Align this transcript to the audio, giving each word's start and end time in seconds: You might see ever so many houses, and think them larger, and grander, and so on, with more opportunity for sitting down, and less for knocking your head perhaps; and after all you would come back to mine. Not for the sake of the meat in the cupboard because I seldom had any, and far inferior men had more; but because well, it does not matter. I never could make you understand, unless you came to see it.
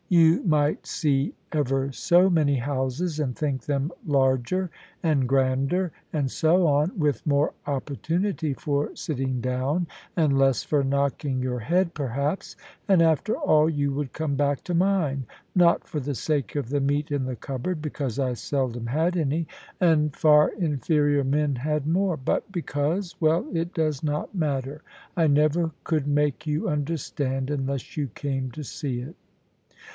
You 0.09 0.43
might 0.43 0.87
see 0.87 1.35
ever 1.53 1.91
so 1.93 2.27
many 2.29 2.55
houses, 2.57 3.19
and 3.19 3.37
think 3.37 3.61
them 3.65 3.91
larger, 4.05 4.69
and 5.03 5.29
grander, 5.29 5.91
and 6.11 6.29
so 6.29 6.65
on, 6.67 6.97
with 6.97 7.25
more 7.25 7.53
opportunity 7.67 8.53
for 8.55 8.93
sitting 8.95 9.39
down, 9.41 9.85
and 10.17 10.37
less 10.37 10.63
for 10.63 10.83
knocking 10.83 11.39
your 11.41 11.59
head 11.59 11.93
perhaps; 11.93 12.55
and 12.89 12.99
after 13.01 13.37
all 13.37 13.69
you 13.69 13.93
would 13.93 14.11
come 14.11 14.35
back 14.35 14.63
to 14.65 14.73
mine. 14.73 15.27
Not 15.55 15.87
for 15.87 15.99
the 16.01 16.15
sake 16.15 16.55
of 16.57 16.69
the 16.69 16.81
meat 16.81 17.11
in 17.11 17.23
the 17.25 17.37
cupboard 17.37 17.79
because 17.81 18.17
I 18.19 18.33
seldom 18.33 18.87
had 18.87 19.15
any, 19.15 19.47
and 19.79 20.13
far 20.13 20.49
inferior 20.49 21.23
men 21.23 21.55
had 21.57 21.85
more; 21.87 22.17
but 22.17 22.51
because 22.51 23.15
well, 23.21 23.45
it 23.53 23.71
does 23.73 24.03
not 24.03 24.35
matter. 24.35 24.81
I 25.15 25.27
never 25.27 25.71
could 25.85 26.07
make 26.07 26.45
you 26.47 26.67
understand, 26.67 27.49
unless 27.49 27.95
you 27.95 28.07
came 28.15 28.49
to 28.51 28.63
see 28.63 28.99
it. 28.99 29.15